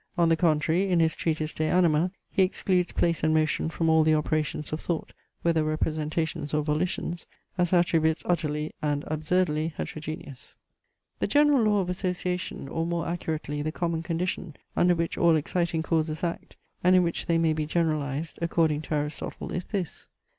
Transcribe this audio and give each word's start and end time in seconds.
On 0.17 0.29
the 0.29 0.35
contrary, 0.35 0.89
in 0.89 0.99
his 0.99 1.15
treatise 1.15 1.53
De 1.53 1.63
Anima, 1.65 2.09
he 2.31 2.41
excludes 2.41 2.91
place 2.91 3.21
and 3.23 3.35
motion 3.35 3.69
from 3.69 3.87
all 3.87 4.03
the 4.03 4.15
operations 4.15 4.73
of 4.73 4.79
thought, 4.81 5.13
whether 5.43 5.63
representations 5.63 6.55
or 6.55 6.63
volitions, 6.63 7.27
as 7.55 7.71
attributes 7.71 8.23
utterly 8.25 8.71
and 8.81 9.03
absurdly 9.05 9.75
heterogeneous. 9.77 10.55
The 11.19 11.27
general 11.27 11.61
law 11.71 11.81
of 11.81 11.89
association, 11.91 12.67
or, 12.67 12.87
more 12.87 13.07
accurately, 13.07 13.61
the 13.61 13.71
common 13.71 14.01
condition 14.01 14.55
under 14.75 14.95
which 14.95 15.19
all 15.19 15.35
exciting 15.35 15.83
causes 15.83 16.23
act, 16.23 16.55
and 16.83 16.95
in 16.95 17.03
which 17.03 17.27
they 17.27 17.37
may 17.37 17.53
be 17.53 17.67
generalized, 17.67 18.39
according 18.41 18.81
to 18.81 18.95
Aristotle 18.95 19.51
is 19.53 19.67
this. 19.67 20.07